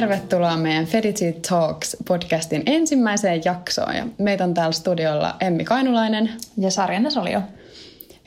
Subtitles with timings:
[0.00, 3.96] tervetuloa meidän Fedity Talks podcastin ensimmäiseen jaksoon.
[3.96, 7.42] Ja meitä on täällä studiolla Emmi Kainulainen ja Sarjanne Solio.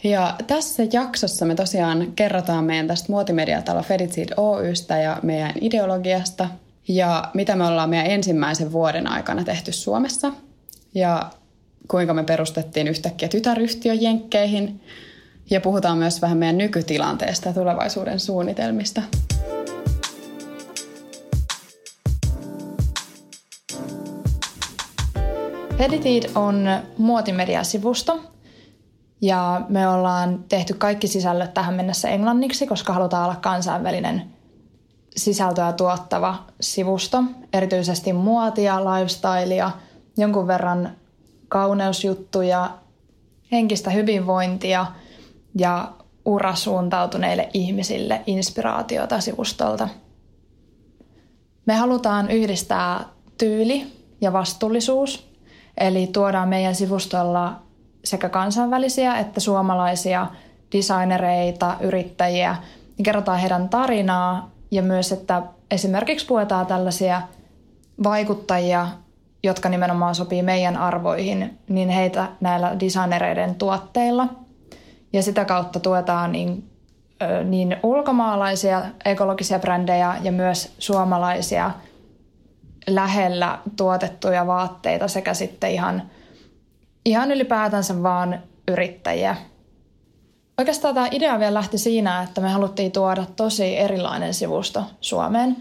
[0.04, 6.48] Ja tässä jaksossa me tosiaan kerrotaan meidän tästä muotimediatalo Feditseed Oystä ja meidän ideologiasta
[6.88, 10.32] ja mitä me ollaan meidän ensimmäisen vuoden aikana tehty Suomessa
[10.96, 11.32] ja
[11.88, 14.82] kuinka me perustettiin yhtäkkiä tytäryhtiö Jenkkeihin
[15.50, 19.02] ja puhutaan myös vähän meidän nykytilanteesta ja tulevaisuuden suunnitelmista.
[25.82, 28.20] Edited on muotimediasivusto
[29.22, 34.34] ja me ollaan tehty kaikki sisällöt tähän mennessä englanniksi, koska halutaan olla kansainvälinen
[35.16, 37.24] sisältöä tuottava sivusto.
[37.54, 39.72] Erityisesti muotia, lifestylea,
[40.18, 40.92] jonkun verran
[41.48, 42.70] kauneusjuttuja,
[43.52, 44.86] henkistä hyvinvointia
[45.58, 45.92] ja
[46.26, 49.90] urasuuntautuneille ihmisille inspiraatiota sivustolta.
[51.66, 53.06] Me halutaan yhdistää
[53.38, 53.88] tyyli
[54.22, 55.31] ja vastuullisuus–
[55.78, 57.60] Eli tuodaan meidän sivustolla
[58.04, 60.28] sekä kansainvälisiä että suomalaisia
[60.72, 62.56] designereita, yrittäjiä,
[62.98, 65.42] niin kerrotaan heidän tarinaa ja myös, että
[65.72, 67.22] esimerkiksi puetaan tällaisia
[68.04, 68.88] vaikuttajia,
[69.44, 74.28] jotka nimenomaan sopii meidän arvoihin, niin heitä näillä designereiden tuotteilla.
[75.14, 76.70] Ja sitä kautta tuetaan niin,
[77.44, 81.72] niin ulkomaalaisia ekologisia brändejä ja myös suomalaisia–
[82.88, 86.04] lähellä tuotettuja vaatteita sekä sitten ihan,
[87.06, 89.36] ihan ylipäätänsä vaan yrittäjiä.
[90.58, 95.58] Oikeastaan tämä idea vielä lähti siinä, että me haluttiin tuoda tosi erilainen sivusto Suomeen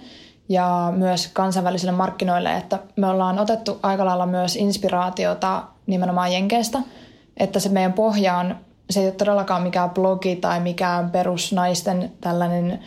[0.48, 6.78] ja myös kansainvälisille markkinoille, että me ollaan otettu aika lailla myös inspiraatiota nimenomaan Jenkeistä,
[7.36, 8.56] että se meidän pohja on,
[8.90, 12.80] se ei ole todellakaan mikään blogi tai mikään perusnaisten tällainen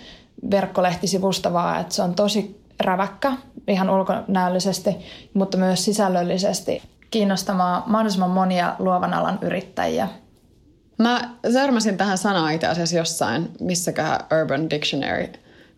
[0.51, 3.33] verkkolehtisivusto, vaan että se on tosi räväkkä
[3.67, 4.89] ihan ulkonäöllisesti,
[5.33, 6.81] mutta myös sisällöllisesti
[7.11, 10.07] kiinnostamaan mahdollisimman monia luovan alan yrittäjiä.
[10.97, 15.27] Mä törmäsin tähän sanaan itse asiassa jossain, missäkään Urban Dictionary,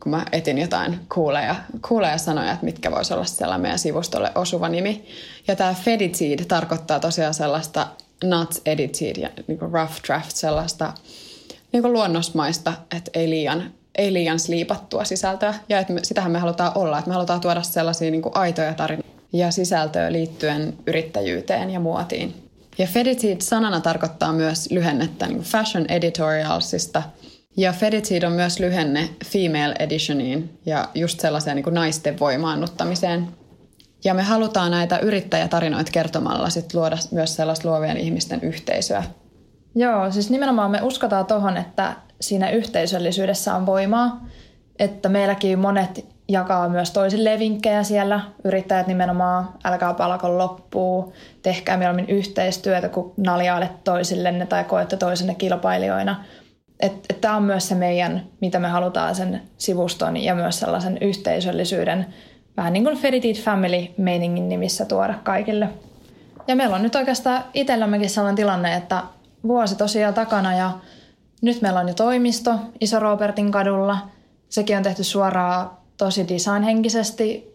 [0.04, 1.56] kun mä etin jotain kuuleja,
[1.88, 5.06] kuuleja sanoja, että mitkä voisi olla sellainen meidän sivustolle osuva nimi.
[5.48, 7.88] Ja tämä fedited tarkoittaa tosiaan sellaista
[8.24, 10.94] not edited ja niin rough draft, sellaista
[11.72, 15.54] niin luonnosmaista, että ei liian ei liian sliipattua sisältöä.
[15.70, 18.74] Ja että me, sitähän me halutaan olla, että me halutaan tuoda sellaisia niin kuin aitoja
[18.74, 22.50] tarinoita ja sisältöä liittyen yrittäjyyteen ja muotiin.
[22.78, 27.04] Ja Fedited sanana tarkoittaa myös lyhennettä niin fashion editorialsista.
[27.58, 33.28] Ja Fedited on myös lyhenne female editioniin ja just sellaiseen niin kuin naisten voimaannuttamiseen.
[34.04, 39.04] Ja me halutaan näitä yrittäjätarinoita kertomalla sit luoda myös sellaista luovien ihmisten yhteisöä.
[39.76, 44.26] Joo, siis nimenomaan me uskotaan tuohon, että siinä yhteisöllisyydessä on voimaa.
[44.80, 48.22] Että meilläkin monet jakaa myös toisille vinkkejä siellä.
[48.44, 56.26] Yrittäjät nimenomaan, älkää palkon loppuu, tehkää mieluummin yhteistyötä, kun naljaale toisillenne tai koette toisenne kilpailijoina.
[57.22, 62.06] Tämä on myös se meidän, mitä me halutaan sen sivuston ja myös sellaisen yhteisöllisyyden,
[62.58, 65.70] vähän niin kuin Fedited Family-meiningin nimissä tuoda kaikille.
[66.48, 69.04] Ja meillä on nyt oikeastaan itsellämmekin sellainen tilanne, että
[69.48, 70.72] vuosi tosiaan takana ja
[71.42, 73.98] nyt meillä on jo toimisto Iso Robertin kadulla.
[74.50, 77.52] Sekin on tehty suoraan tosi designhenkisesti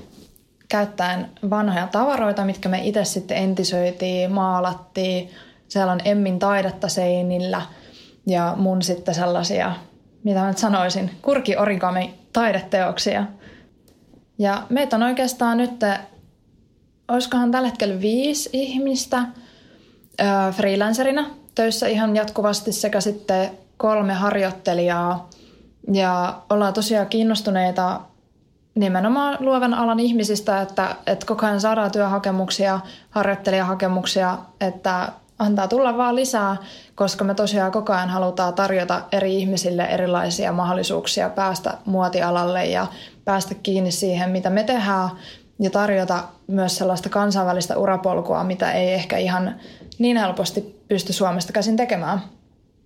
[0.68, 5.30] käyttäen vanhoja tavaroita, mitkä me itse sitten entisöitiin, maalattiin.
[5.68, 7.62] Siellä on Emmin taidetta seinillä
[8.26, 9.72] ja mun sitten sellaisia,
[10.24, 13.26] mitä mä nyt sanoisin, kurki origami taideteoksia.
[14.38, 15.80] Ja meitä on oikeastaan nyt,
[17.08, 19.22] olisikohan tällä hetkellä viisi ihmistä
[20.56, 25.28] freelancerina töissä ihan jatkuvasti sekä sitten kolme harjoittelijaa.
[25.92, 28.00] Ja ollaan tosiaan kiinnostuneita
[28.74, 35.08] nimenomaan luovan alan ihmisistä, että, että koko ajan saadaan työhakemuksia, harjoittelijahakemuksia, että
[35.38, 36.56] antaa tulla vaan lisää,
[36.94, 42.86] koska me tosiaan koko ajan halutaan tarjota eri ihmisille erilaisia mahdollisuuksia päästä muotialalle ja
[43.24, 45.10] päästä kiinni siihen, mitä me tehdään
[45.58, 49.54] ja tarjota myös sellaista kansainvälistä urapolkua, mitä ei ehkä ihan
[49.98, 52.20] niin helposti pysty Suomesta käsin tekemään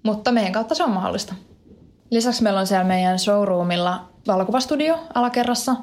[0.04, 1.34] mutta meidän kautta se on mahdollista.
[2.10, 5.76] Lisäksi meillä on siellä meidän showroomilla valokuvastudio alakerrassa,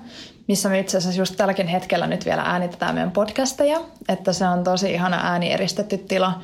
[0.47, 4.63] missä me itse asiassa just tälläkin hetkellä nyt vielä äänitetään meidän podcasteja, että se on
[4.63, 6.41] tosi ihana äänieristetty tila.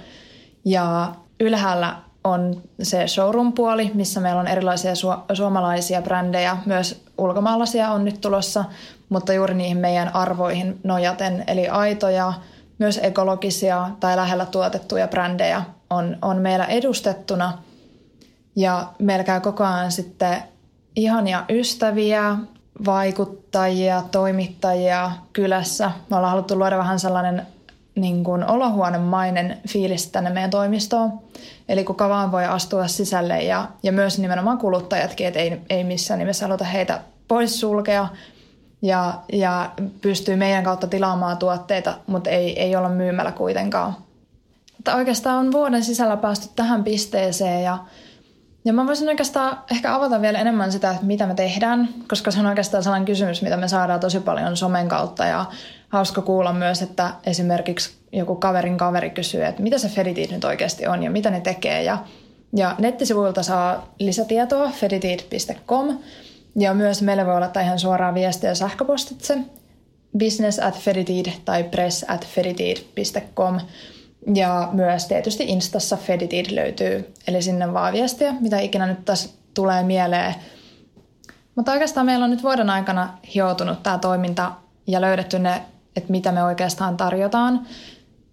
[0.66, 8.06] Ja ylhäällä on se showroom-puoli, missä meillä on erilaisia su- suomalaisia brändejä, myös ulkomaalaisia on
[8.06, 8.66] nyt tulossa,
[9.10, 12.34] mutta juuri niihin meidän arvoihin nojaten, eli aitoja,
[12.80, 17.54] myös ekologisia tai lähellä tuotettuja brändejä on, on meillä edustettuna–
[18.58, 20.44] ja meillä käy koko ajan sitten
[20.96, 22.38] ihania ystäviä,
[22.86, 25.92] vaikuttajia, toimittajia kylässä.
[26.10, 27.48] Me ollaan haluttu luoda vähän sellainen
[27.96, 31.20] niin kuin olohuonemainen fiilis tänne meidän toimistoon.
[31.70, 36.20] Eli kuka vaan voi astua sisälle ja, ja myös nimenomaan kuluttajatkin, että ei, ei missään
[36.20, 38.08] nimessä haluta heitä pois sulkea
[38.82, 39.72] ja, ja
[40.02, 43.96] pystyy meidän kautta tilaamaan tuotteita, mutta ei, ei olla myymällä kuitenkaan.
[44.78, 47.78] Mutta oikeastaan on vuoden sisällä päästy tähän pisteeseen ja,
[48.68, 52.40] ja mä voisin oikeastaan ehkä avata vielä enemmän sitä, että mitä me tehdään, koska se
[52.40, 55.46] on oikeastaan sellainen kysymys, mitä me saadaan tosi paljon somen kautta ja
[55.90, 60.88] hauska kuulla myös, että esimerkiksi joku kaverin kaveri kysyy, että mitä se Feditit nyt oikeasti
[60.88, 61.84] on ja mitä ne tekee.
[61.84, 61.98] Ja,
[62.56, 65.98] ja nettisivuilta saa lisätietoa feditit.com
[66.56, 69.38] ja myös meille voi olla ihan suoraan viestiä sähköpostitse
[70.20, 73.60] business at feditid tai press at feditid.com.
[74.36, 79.84] Ja myös tietysti Instassa Feditid löytyy, eli sinne vaan viestiä, mitä ikinä nyt tässä tulee
[79.84, 80.36] mieleen.
[81.56, 84.52] Mutta oikeastaan meillä on nyt vuoden aikana hioutunut tämä toiminta
[84.88, 85.62] ja löydetty ne,
[85.96, 87.68] että mitä me oikeastaan tarjotaan.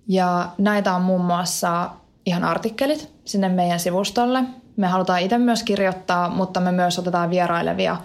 [0.09, 1.91] Ja näitä on muun muassa
[2.27, 4.45] ihan artikkelit sinne meidän sivustolle.
[4.77, 7.97] Me halutaan itse myös kirjoittaa, mutta me myös otetaan vierailevia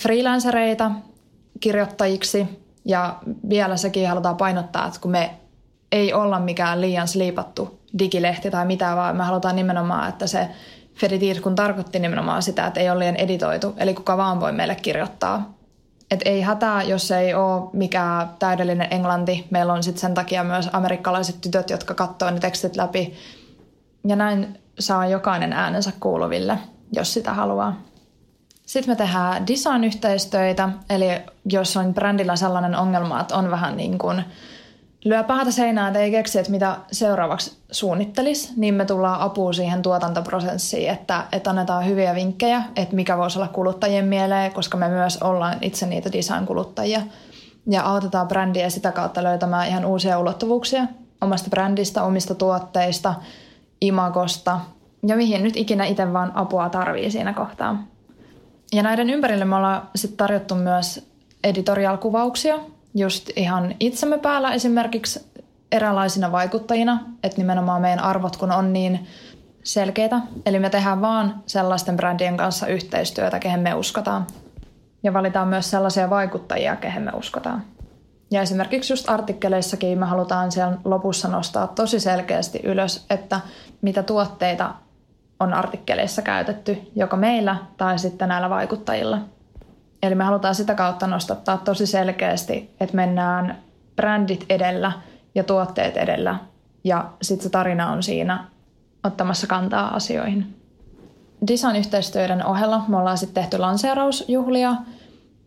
[0.00, 0.90] freelancereita
[1.60, 2.64] kirjoittajiksi.
[2.84, 3.18] Ja
[3.48, 5.30] vielä sekin halutaan painottaa, että kun me
[5.92, 10.48] ei olla mikään liian sliipattu digilehti tai mitään, vaan me halutaan nimenomaan, että se
[10.94, 14.74] Feditir kun tarkoitti nimenomaan sitä, että ei ole liian editoitu, eli kuka vaan voi meille
[14.74, 15.54] kirjoittaa.
[16.10, 19.46] Et ei hätää, jos ei ole mikään täydellinen englanti.
[19.50, 23.14] Meillä on sitten sen takia myös amerikkalaiset tytöt, jotka katsoo ne tekstit läpi.
[24.06, 26.58] Ja näin saa jokainen äänensä kuuluville,
[26.92, 27.80] jos sitä haluaa.
[28.66, 31.06] Sitten me tehdään design-yhteistöitä, eli
[31.44, 34.24] jos on brändillä sellainen ongelma, että on vähän niin kuin–
[35.04, 40.90] lyö päätä seinään ei keksi, että mitä seuraavaksi suunnittelisi, niin me tullaan apuun siihen tuotantoprosessiin,
[40.90, 45.58] että, että annetaan hyviä vinkkejä, että mikä voisi olla kuluttajien mieleen, koska me myös ollaan
[45.62, 47.00] itse niitä design-kuluttajia.
[47.70, 50.86] Ja autetaan brändiä sitä kautta löytämään ihan uusia ulottuvuuksia
[51.20, 53.14] omasta brändistä, omista tuotteista,
[53.80, 54.60] imagosta
[55.06, 57.82] ja mihin nyt ikinä itse vaan apua tarvii siinä kohtaa.
[58.72, 61.08] Ja näiden ympärille me ollaan sitten tarjottu myös
[61.44, 62.58] editorial-kuvauksia,
[62.94, 65.26] just ihan itsemme päällä esimerkiksi
[65.72, 69.06] eräänlaisina vaikuttajina, että nimenomaan meidän arvot kun on niin
[69.62, 70.20] selkeitä.
[70.46, 74.26] Eli me tehdään vaan sellaisten brändien kanssa yhteistyötä, kehen me uskotaan.
[75.02, 77.62] Ja valitaan myös sellaisia vaikuttajia, kehen me uskotaan.
[78.30, 83.40] Ja esimerkiksi just artikkeleissakin me halutaan siellä lopussa nostaa tosi selkeästi ylös, että
[83.82, 84.74] mitä tuotteita
[85.40, 89.18] on artikkeleissa käytetty, joko meillä tai sitten näillä vaikuttajilla–
[90.02, 93.58] Eli me halutaan sitä kautta nostattaa tosi selkeästi, että mennään
[93.96, 94.92] brändit edellä
[95.34, 96.38] ja tuotteet edellä
[96.84, 98.44] ja sitten se tarina on siinä
[99.04, 100.54] ottamassa kantaa asioihin.
[101.46, 104.74] Design-yhteistyöiden ohella me ollaan sitten tehty lanseerausjuhlia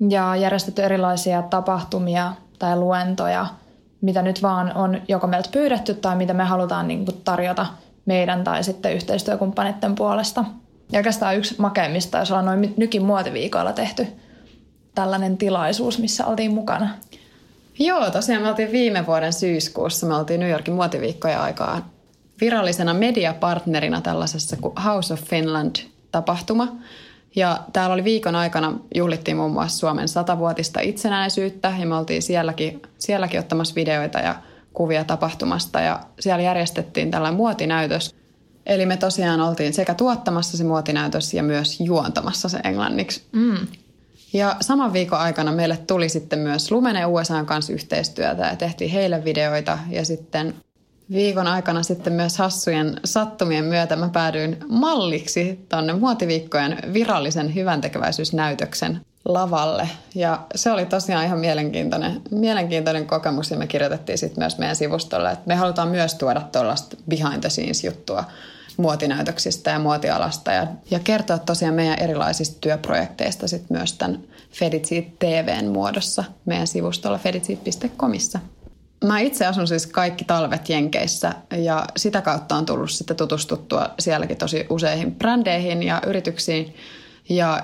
[0.09, 3.45] ja järjestetty erilaisia tapahtumia tai luentoja,
[4.01, 7.65] mitä nyt vaan on joko meiltä pyydetty tai mitä me halutaan niin tarjota
[8.05, 10.45] meidän tai sitten yhteistyökumppaneiden puolesta.
[10.91, 14.07] Ja oikeastaan yksi makeimmista jos ollaan noin nykin muotiviikoilla tehty–
[14.95, 16.89] tällainen tilaisuus, missä oltiin mukana?
[17.79, 21.89] Joo, tosiaan me oltiin viime vuoden syyskuussa, me oltiin New Yorkin muotiviikkoja aikaa
[22.41, 26.75] virallisena mediapartnerina tällaisessa kuin House of Finland-tapahtuma.
[27.35, 32.81] Ja täällä oli viikon aikana, juhlittiin muun muassa Suomen satavuotista itsenäisyyttä ja me oltiin sielläkin,
[32.97, 34.35] sielläkin ottamassa videoita ja
[34.73, 38.15] kuvia tapahtumasta ja siellä järjestettiin tällainen muotinäytös.
[38.65, 43.23] Eli me tosiaan oltiin sekä tuottamassa se muotinäytös ja myös juontamassa se englanniksi.
[43.31, 43.67] Mm.
[44.33, 49.23] Ja saman viikon aikana meille tuli sitten myös Lumene USAn kanssa yhteistyötä ja tehtiin heille
[49.25, 50.53] videoita ja sitten
[51.11, 59.89] viikon aikana sitten myös hassujen sattumien myötä mä päädyin malliksi tonne muotiviikkojen virallisen hyväntekeväisyysnäytöksen lavalle.
[60.15, 65.31] Ja se oli tosiaan ihan mielenkiintoinen, mielenkiintoinen kokemus ja me kirjoitettiin sitten myös meidän sivustolle,
[65.31, 68.23] että me halutaan myös tuoda tuollaista behind the scenes juttua
[68.77, 74.19] muotinäytöksistä ja muotialasta ja, ja kertoa tosiaan meidän erilaisista työprojekteista sit myös tämän
[74.51, 78.39] Feditseed TVn muodossa meidän sivustolla feditseed.comissa.
[79.05, 84.37] Mä itse asun siis kaikki talvet Jenkeissä ja sitä kautta on tullut sitten tutustuttua sielläkin
[84.37, 86.75] tosi useihin brändeihin ja yrityksiin.
[87.29, 87.63] Ja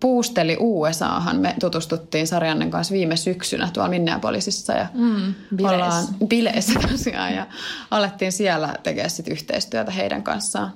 [0.00, 1.36] puusteli USAhan.
[1.36, 5.84] Me tutustuttiin Sarjannen kanssa viime syksynä tuolla Minneapolisissa ja mm, bileissä.
[5.84, 7.46] ollaan bileissä tosiaan ja
[7.90, 10.72] alettiin siellä tekemään sit yhteistyötä heidän kanssaan.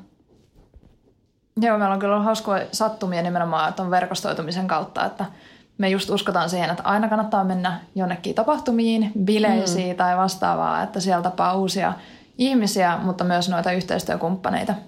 [1.61, 5.25] Joo, meillä on kyllä hauskoja sattumia nimenomaan on verkostoitumisen kautta, että
[5.79, 9.97] me just uskotaan siihen, että aina kannattaa mennä jonnekin tapahtumiin, bileisiin mm.
[9.97, 11.93] tai vastaavaa, että siellä tapaa uusia
[12.39, 14.75] ihmisiä, mutta myös noita yhteistyökumppaneita–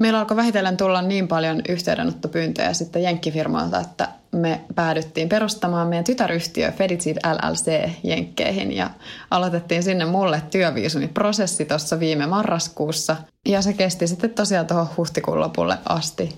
[0.00, 6.72] Meillä alkoi vähitellen tulla niin paljon yhteydenottopyyntöjä sitten jenkkifirmoilta, että me päädyttiin perustamaan meidän tytäryhtiö
[6.72, 8.90] Feditseed LLC Jenkkeihin ja
[9.30, 13.16] aloitettiin sinne mulle työviisumiprosessi tuossa viime marraskuussa
[13.48, 16.36] ja se kesti sitten tosiaan tuohon huhtikuun lopulle asti.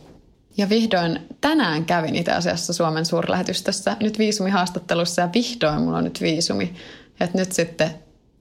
[0.56, 6.20] Ja vihdoin tänään kävin itse asiassa Suomen suurlähetystössä nyt viisumihaastattelussa ja vihdoin mulla on nyt
[6.20, 6.74] viisumi.
[7.20, 7.90] Että nyt sitten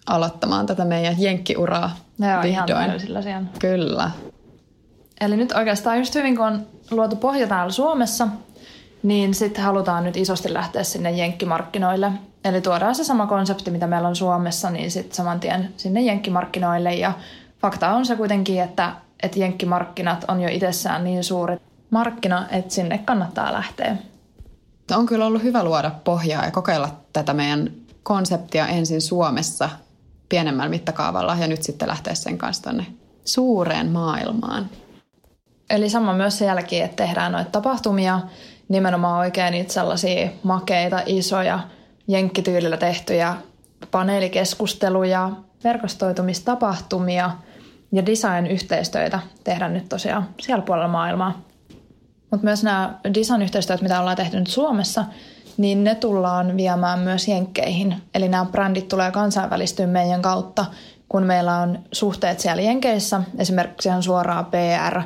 [0.06, 2.70] aloittamaan tätä meidän jenkkiuraa Joo, vihdoin.
[3.28, 4.12] ihan Kyllä.
[5.22, 8.28] Eli nyt oikeastaan just hyvin kun on luotu pohja täällä Suomessa,
[9.04, 12.12] niin sitten halutaan nyt isosti lähteä sinne jenkkimarkkinoille.
[12.46, 16.96] Eli tuodaan se sama konsepti, mitä meillä on Suomessa, niin sitten saman tien sinne jenkkimarkkinoille.
[16.96, 17.14] Ja
[17.62, 21.58] fakta on se kuitenkin, että, että jenkkimarkkinat on jo itsessään niin suuri
[21.90, 23.98] markkina, että sinne kannattaa lähteä.
[24.96, 27.72] On kyllä ollut hyvä luoda pohjaa ja kokeilla tätä meidän
[28.04, 29.70] konseptia ensin Suomessa
[30.30, 32.86] pienemmällä mittakaavalla ja nyt sitten lähteä sen kanssa tänne
[33.26, 34.70] suureen maailmaan.
[35.72, 38.20] Eli sama myös sen jälkeen, että tehdään noita tapahtumia,
[38.70, 41.60] nimenomaan oikein niitä sellaisia makeita, isoja,
[42.08, 43.36] jenkkityylillä tehtyjä
[43.92, 45.32] paneelikeskusteluja,
[45.64, 47.32] verkostoitumistapahtumia
[47.92, 51.42] ja design-yhteistyötä tehdään nyt tosiaan siellä puolella maailmaa.
[52.32, 55.06] Mutta myös nämä design-yhteistyöt, mitä ollaan tehty nyt Suomessa,
[55.58, 57.96] niin ne tullaan viemään myös jenkkeihin.
[58.16, 60.66] Eli nämä brändit tulee kansainvälistyä meidän kautta,
[61.10, 65.02] kun meillä on suhteet siellä jenkeissä, esimerkiksi ihan suoraa PR,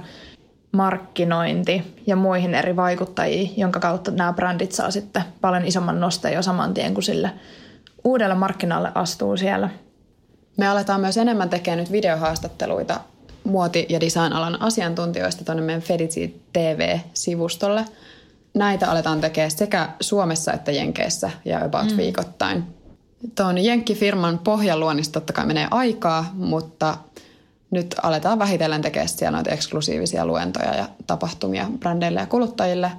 [0.75, 6.41] markkinointi ja muihin eri vaikuttajiin, jonka kautta nämä brändit saa sitten paljon isomman nosteen jo
[6.41, 7.32] saman tien, kun sille
[8.03, 9.70] uudelle markkinalle astuu siellä.
[10.58, 13.00] Me aletaan myös enemmän tekemään nyt videohaastatteluita
[13.44, 17.86] muoti- ja design-alan asiantuntijoista tuonne meidän Feditsi TV-sivustolle.
[18.53, 21.98] Näitä aletaan tekemään sekä Suomessa että Jenkeissä ja about mm.
[21.98, 22.63] viikoittain.
[23.36, 26.98] Tuon Jenkki-firman pohjaluonnista totta kai menee aikaa, mutta
[27.75, 32.91] nyt aletaan vähitellen tekemään siellä noita eksklusiivisia luentoja ja tapahtumia brändeille ja kuluttajille.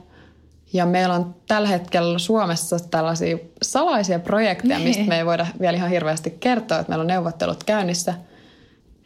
[0.72, 5.08] Ja meillä on tällä hetkellä Suomessa tällaisia salaisia projekteja, mistä niin.
[5.08, 8.14] me ei voida vielä ihan hirveästi kertoa, että meillä on neuvottelut käynnissä–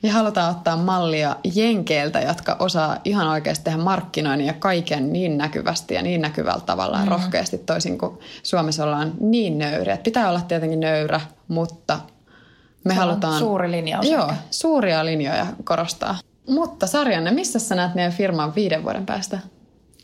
[0.03, 5.95] ja halutaan ottaa mallia jenkeiltä, jotka osaa ihan oikeasti tehdä markkinoinnin ja kaiken niin näkyvästi
[5.95, 7.09] ja niin näkyvällä tavalla mm.
[7.09, 9.97] rohkeasti toisin kuin Suomessa ollaan niin nöyriä.
[9.97, 12.01] Pitää olla tietenkin nöyrä, mutta
[12.85, 13.39] me Se halutaan...
[13.39, 14.11] suuri linjaus.
[14.11, 16.19] Joo, suuria linjoja korostaa.
[16.49, 19.39] Mutta Sarjanne, missä sä näet meidän firman viiden vuoden päästä?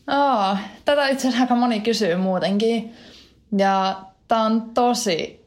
[0.07, 2.95] Aa, tätä itse asiassa aika moni kysyy muutenkin.
[3.59, 5.47] Ja tämä on tosi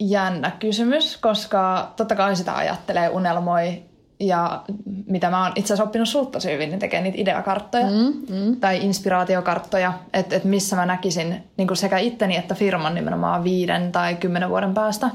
[0.00, 3.82] jännä kysymys, koska totta kai sitä ajattelee, unelmoi
[4.20, 4.62] ja
[5.06, 8.56] mitä mä oon itse asiassa oppinut sulta hyvin, niin tekee niitä ideakarttoja mm, mm.
[8.56, 14.14] tai inspiraatiokarttoja, että et missä mä näkisin niin sekä itteni että firman nimenomaan viiden tai
[14.14, 15.10] kymmenen vuoden päästä.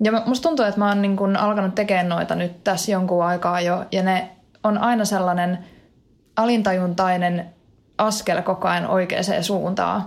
[0.00, 3.60] Ja musta tuntuu, että mä oon niin kun alkanut tekemään noita nyt tässä jonkun aikaa
[3.60, 4.30] jo, ja ne
[4.64, 5.58] on aina sellainen
[6.36, 7.54] alintajuntainen
[7.98, 10.00] askel koko ajan oikeaan suuntaan.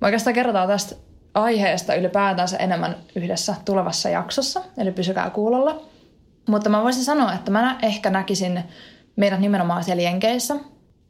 [0.00, 0.94] Mä oikeastaan kerrotaan tästä
[1.34, 5.82] aiheesta ylipäätänsä enemmän yhdessä tulevassa jaksossa, eli pysykää kuulolla.
[6.48, 8.64] Mutta mä voisin sanoa, että mä ehkä näkisin
[9.16, 10.56] meidät nimenomaan siellä Jenkeissä.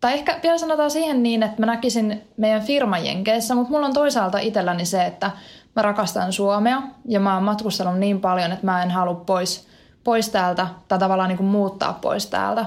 [0.01, 3.93] Tai ehkä vielä sanotaan siihen niin, että mä näkisin meidän firman Jenkeissä, mutta mulla on
[3.93, 5.31] toisaalta itselläni se, että
[5.79, 9.69] mä rakastan Suomea ja mä oon matkustanut niin paljon, että mä en halua pois,
[10.05, 12.67] pois täältä tai tavallaan niin kuin muuttaa pois täältä.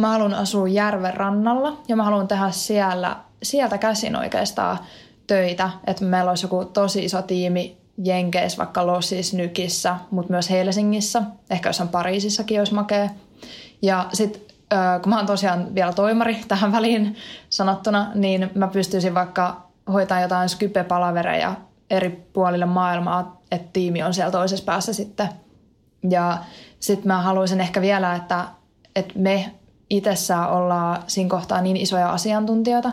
[0.00, 4.78] Mä haluan asua järven rannalla ja mä haluan tehdä siellä, sieltä käsin oikeastaan
[5.26, 11.22] töitä, että meillä olisi joku tosi iso tiimi Jenkeissä, vaikka Lossis, Nykissä, mutta myös Helsingissä,
[11.50, 13.08] ehkä jossain Pariisissakin olisi makea.
[13.82, 14.42] Ja sitten
[15.02, 17.16] kun mä oon tosiaan vielä toimari tähän väliin
[17.50, 24.30] sanottuna, niin mä pystyisin vaikka hoitaa jotain Skype-palavereja eri puolille maailmaa, että tiimi on siellä
[24.30, 25.28] toisessa päässä sitten.
[26.10, 26.38] Ja
[26.80, 28.44] sitten mä haluaisin ehkä vielä, että,
[28.96, 29.54] että me
[29.90, 32.92] itsessään ollaan siinä kohtaa niin isoja asiantuntijoita,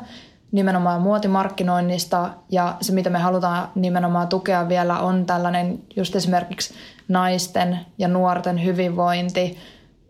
[0.51, 6.73] nimenomaan muotimarkkinoinnista ja se, mitä me halutaan nimenomaan tukea vielä on tällainen just esimerkiksi
[7.07, 9.57] naisten ja nuorten hyvinvointi,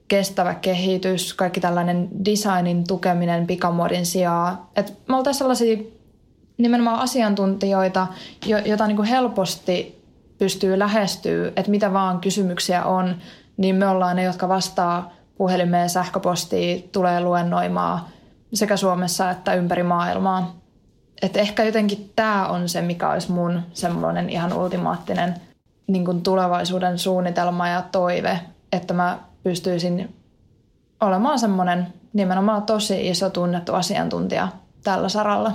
[0.08, 4.60] kestävä kehitys, kaikki tällainen designin tukeminen pikamuodin sijaan.
[4.76, 5.78] Et me oltaisiin sellaisia
[6.58, 8.08] nimenomaan asiantuntijoita,
[8.46, 10.04] joita niin kuin helposti
[10.38, 13.16] pystyy lähestyä, että mitä vaan kysymyksiä on,
[13.58, 18.00] niin me ollaan ne, jotka vastaa puhelimeen, sähköpostiin, tulee luennoimaan–
[18.54, 20.56] sekä Suomessa että ympäri maailmaa.
[21.22, 25.36] Et ehkä jotenkin tämä on se, mikä olisi mun semmoinen ihan ultimaattinen
[25.88, 28.40] niin kuin tulevaisuuden suunnitelma ja toive,
[28.72, 30.16] että mä pystyisin
[31.02, 34.48] olemaan semmoinen nimenomaan tosi iso tunnettu asiantuntija
[34.84, 35.52] tällä saralla.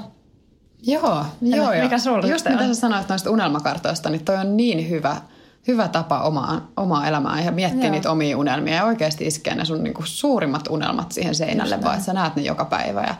[0.83, 1.73] Joo, joo.
[1.83, 5.17] Mikä sulla Just mitä sä sanoit noista unelmakartoista, niin toi on niin hyvä–
[5.69, 7.91] hyvä tapa omaa, omaa elämää ja miettiä Joo.
[7.91, 12.07] niitä omia unelmia ja oikeasti iskeä ne sun niinku suurimmat unelmat siihen seinälle, vaan että
[12.07, 13.03] sä näet ne joka päivä.
[13.03, 13.15] Ja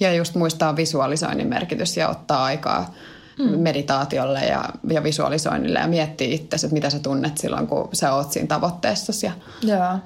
[0.00, 2.94] Ja just muistaa visualisoinnin merkitys ja ottaa aikaa
[3.38, 3.58] mm.
[3.58, 8.32] meditaatiolle ja, ja visualisoinnille ja miettiä itse, että mitä sä tunnet silloin, kun sä oot
[8.32, 9.12] siinä tavoitteessa.
[9.26, 9.32] Ja,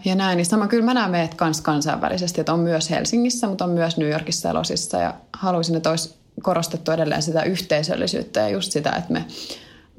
[0.04, 0.36] ja näin.
[0.36, 3.96] Niin sama kyllä mä näen meidät kans kansainvälisesti, että on myös Helsingissä, mutta on myös
[3.96, 4.98] New Yorkissa ja Losissa.
[4.98, 9.24] Ja haluaisin, että olisi korostettu edelleen sitä yhteisöllisyyttä ja just sitä, että me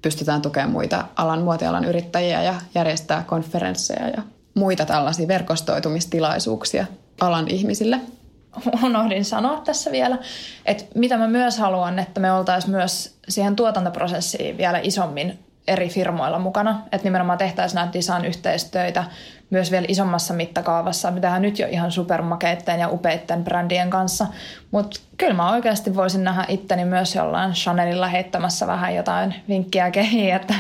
[0.02, 4.22] pystytään tukemaan muita alan, muotialan yrittäjiä ja järjestää konferensseja ja
[4.54, 6.86] muita tällaisia verkostoitumistilaisuuksia
[7.22, 8.00] alan ihmisille.
[8.84, 10.18] Unohdin sanoa tässä vielä,
[10.66, 16.40] että mitä mä myös haluan, että me oltaisiin myös siihen tuotantoprosessiin vielä isommin eri firmoilla
[16.40, 16.82] mukana.
[16.92, 19.04] Että nimenomaan tehtäisiin näitä design-yhteistyöitä
[19.52, 21.12] myös vielä isommassa mittakaavassa.
[21.12, 24.28] Me tehdään nyt jo ihan supermakeitten ja upeitten brändien kanssa.
[24.72, 30.36] Mutta kyllä mä oikeasti voisin nähdä itteni myös jollain Chanelilla heittämässä vähän jotain vinkkiä kehiin,
[30.36, 30.54] että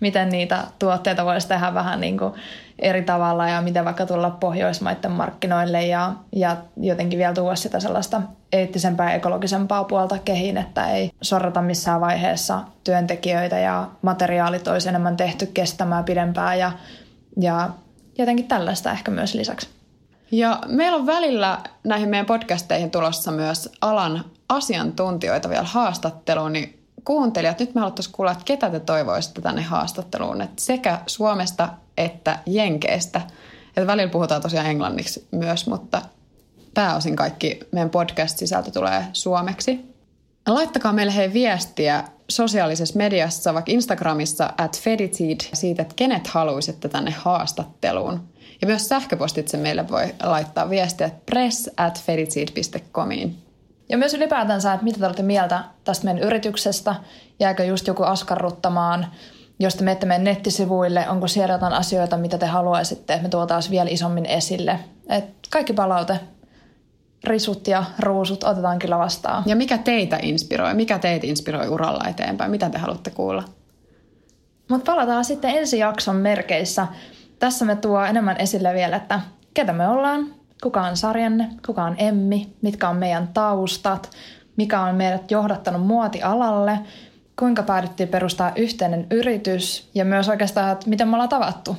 [0.00, 2.34] miten niitä tuotteita voisi tehdä vähän niin kuin
[2.78, 8.22] eri tavalla ja miten vaikka tulla Pohjoismaiden markkinoille ja, ja jotenkin vielä tuoda sitä sellaista
[8.52, 15.16] eettisempää ja ekologisempaa puolta kehiin, että ei sorrata missään vaiheessa työntekijöitä ja materiaalit olisi enemmän
[15.16, 16.72] tehty kestämään pidempään ja,
[17.40, 17.70] ja
[18.18, 19.68] jotenkin tällaista ehkä myös lisäksi.
[20.30, 27.60] Ja meillä on välillä näihin meidän podcasteihin tulossa myös alan asiantuntijoita vielä haastatteluun, niin kuuntelijat,
[27.60, 33.20] nyt me haluttaisiin kuulla, että ketä te toivoisitte tänne haastatteluun, että sekä Suomesta että Jenkeistä.
[33.76, 36.02] Että välillä puhutaan tosiaan englanniksi myös, mutta
[36.74, 39.94] pääosin kaikki meidän podcast-sisältö tulee suomeksi.
[40.46, 47.10] Laittakaa meille hei viestiä sosiaalisessa mediassa, vaikka Instagramissa at Feditid, siitä, että kenet haluaisitte tänne
[47.10, 48.28] haastatteluun.
[48.60, 53.42] Ja myös sähköpostitse meille voi laittaa viestiä press at feditid.comiin.
[53.88, 56.94] Ja myös ylipäätänsä, että mitä te olette mieltä tästä meidän yrityksestä,
[57.40, 59.06] jääkö just joku askarruttamaan,
[59.58, 63.70] jos te menette meidän nettisivuille, onko siellä jotain asioita, mitä te haluaisitte, että me tuotaisiin
[63.70, 64.80] vielä isommin esille.
[65.08, 66.20] Et kaikki palaute,
[67.24, 69.42] risut ja ruusut otetaan kyllä vastaan.
[69.46, 70.74] Ja mikä teitä inspiroi?
[70.74, 72.50] Mikä teitä inspiroi uralla eteenpäin?
[72.50, 73.44] Mitä te haluatte kuulla?
[74.70, 76.86] Mutta palataan sitten ensi jakson merkeissä.
[77.38, 79.20] Tässä me tuo enemmän esille vielä, että
[79.54, 84.10] ketä me ollaan, kuka on sarjanne, kuka on Emmi, mitkä on meidän taustat,
[84.56, 86.78] mikä on meidät johdattanut muotialalle,
[87.38, 91.76] kuinka päädyttiin perustaa yhteinen yritys ja myös oikeastaan, että miten me ollaan tavattu.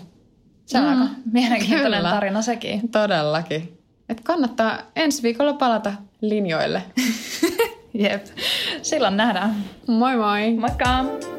[0.66, 2.10] Se on mm, aika mielenkiintoinen kyllä.
[2.10, 2.90] tarina sekin.
[2.92, 3.79] Todellakin.
[4.10, 6.84] Et kannattaa ensi viikolla palata linjoille.
[7.94, 8.26] Jep.
[8.82, 9.56] Silloin nähdään.
[9.88, 10.54] Moi moi.
[10.54, 11.39] Moikka!